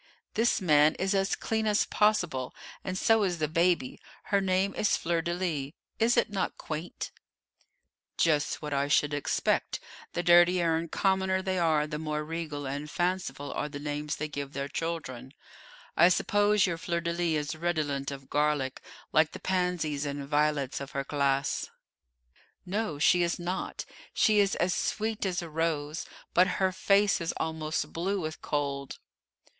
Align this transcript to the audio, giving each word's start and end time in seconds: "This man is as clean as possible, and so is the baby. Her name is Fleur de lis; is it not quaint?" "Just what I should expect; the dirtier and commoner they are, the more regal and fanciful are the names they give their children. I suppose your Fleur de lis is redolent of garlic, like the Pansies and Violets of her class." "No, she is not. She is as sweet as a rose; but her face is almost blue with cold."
"This 0.33 0.59
man 0.59 0.95
is 0.95 1.13
as 1.13 1.35
clean 1.35 1.67
as 1.67 1.85
possible, 1.85 2.55
and 2.83 2.97
so 2.97 3.21
is 3.21 3.37
the 3.37 3.47
baby. 3.47 3.99
Her 4.23 4.41
name 4.41 4.73
is 4.73 4.97
Fleur 4.97 5.21
de 5.21 5.31
lis; 5.35 5.73
is 5.99 6.17
it 6.17 6.31
not 6.31 6.57
quaint?" 6.57 7.11
"Just 8.17 8.63
what 8.63 8.73
I 8.73 8.87
should 8.87 9.13
expect; 9.13 9.79
the 10.13 10.23
dirtier 10.23 10.75
and 10.75 10.91
commoner 10.91 11.43
they 11.43 11.59
are, 11.59 11.85
the 11.85 11.99
more 11.99 12.23
regal 12.23 12.65
and 12.65 12.89
fanciful 12.89 13.53
are 13.53 13.69
the 13.69 13.77
names 13.77 14.15
they 14.15 14.27
give 14.27 14.53
their 14.53 14.67
children. 14.67 15.35
I 15.95 16.09
suppose 16.09 16.65
your 16.65 16.79
Fleur 16.79 17.01
de 17.01 17.13
lis 17.13 17.49
is 17.53 17.55
redolent 17.55 18.09
of 18.09 18.27
garlic, 18.27 18.81
like 19.13 19.33
the 19.33 19.39
Pansies 19.39 20.03
and 20.03 20.27
Violets 20.27 20.81
of 20.81 20.89
her 20.93 21.03
class." 21.03 21.69
"No, 22.65 22.97
she 22.97 23.21
is 23.21 23.37
not. 23.37 23.85
She 24.15 24.39
is 24.39 24.55
as 24.55 24.73
sweet 24.73 25.27
as 25.27 25.43
a 25.43 25.49
rose; 25.51 26.07
but 26.33 26.47
her 26.57 26.71
face 26.71 27.21
is 27.21 27.35
almost 27.37 27.93
blue 27.93 28.19
with 28.19 28.41
cold." 28.41 28.97